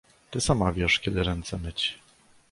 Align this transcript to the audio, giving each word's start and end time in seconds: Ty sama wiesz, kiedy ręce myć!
Ty 0.31 0.41
sama 0.41 0.71
wiesz, 0.71 0.99
kiedy 0.99 1.23
ręce 1.23 1.57
myć! 1.57 1.99